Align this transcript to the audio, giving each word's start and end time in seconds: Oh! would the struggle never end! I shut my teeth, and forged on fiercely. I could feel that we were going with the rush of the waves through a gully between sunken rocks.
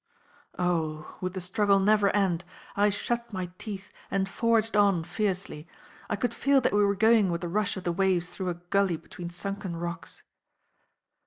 Oh! 0.57 1.15
would 1.21 1.35
the 1.35 1.39
struggle 1.39 1.77
never 1.79 2.09
end! 2.09 2.43
I 2.75 2.89
shut 2.89 3.31
my 3.31 3.51
teeth, 3.59 3.91
and 4.09 4.27
forged 4.27 4.75
on 4.75 5.03
fiercely. 5.03 5.67
I 6.09 6.15
could 6.15 6.33
feel 6.33 6.59
that 6.61 6.73
we 6.73 6.83
were 6.83 6.95
going 6.95 7.29
with 7.29 7.41
the 7.41 7.47
rush 7.47 7.77
of 7.77 7.83
the 7.83 7.91
waves 7.91 8.31
through 8.31 8.49
a 8.49 8.55
gully 8.55 8.97
between 8.97 9.29
sunken 9.29 9.75
rocks. 9.75 10.23